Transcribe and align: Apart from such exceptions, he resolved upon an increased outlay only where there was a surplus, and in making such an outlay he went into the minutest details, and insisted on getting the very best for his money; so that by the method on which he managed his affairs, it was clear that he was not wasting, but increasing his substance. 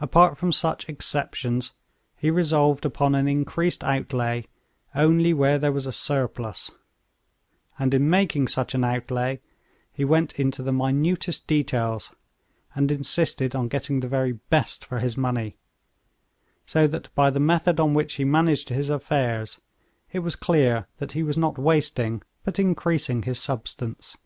Apart 0.00 0.38
from 0.38 0.52
such 0.52 0.88
exceptions, 0.88 1.72
he 2.16 2.30
resolved 2.30 2.84
upon 2.86 3.16
an 3.16 3.26
increased 3.26 3.82
outlay 3.82 4.46
only 4.94 5.34
where 5.34 5.58
there 5.58 5.72
was 5.72 5.86
a 5.86 5.92
surplus, 5.92 6.70
and 7.76 7.92
in 7.92 8.08
making 8.08 8.46
such 8.46 8.76
an 8.76 8.84
outlay 8.84 9.40
he 9.92 10.04
went 10.04 10.38
into 10.38 10.62
the 10.62 10.72
minutest 10.72 11.48
details, 11.48 12.12
and 12.76 12.92
insisted 12.92 13.56
on 13.56 13.66
getting 13.66 13.98
the 13.98 14.06
very 14.06 14.30
best 14.34 14.84
for 14.84 15.00
his 15.00 15.16
money; 15.16 15.56
so 16.64 16.86
that 16.86 17.12
by 17.16 17.28
the 17.28 17.40
method 17.40 17.80
on 17.80 17.92
which 17.92 18.14
he 18.14 18.24
managed 18.24 18.68
his 18.68 18.88
affairs, 18.88 19.58
it 20.12 20.20
was 20.20 20.36
clear 20.36 20.86
that 20.98 21.10
he 21.10 21.24
was 21.24 21.36
not 21.36 21.58
wasting, 21.58 22.22
but 22.44 22.60
increasing 22.60 23.24
his 23.24 23.40
substance. 23.40 24.16